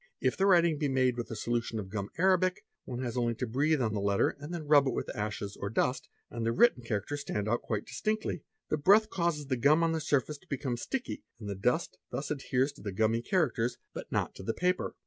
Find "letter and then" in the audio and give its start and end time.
4.01-4.65